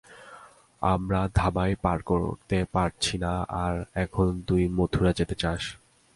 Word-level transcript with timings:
আমরা 0.81 1.19
ধাবাই 1.35 1.71
পার 1.81 1.99
করতে 2.01 2.57
পারছি 2.73 3.15
না 3.17 3.33
আর 3.63 3.75
এখন 3.95 4.27
তুই 4.47 4.63
মথুরা 4.77 5.11
যেতে 5.13 5.35
চাস। 5.35 5.63